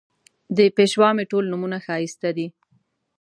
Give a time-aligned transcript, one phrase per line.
[0.57, 2.47] د پېشوا مې ټول نومونه ښایسته دي